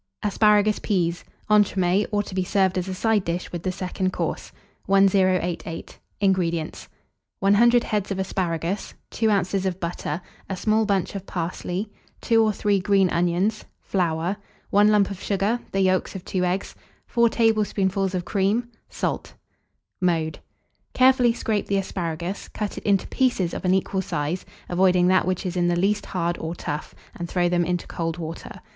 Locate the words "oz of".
9.29-9.79